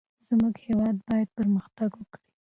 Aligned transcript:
زمونږ 0.27 0.55
هیواد 0.67 0.95
باید 1.07 1.29
پرمختګ 1.37 1.89
وکړي. 1.95 2.27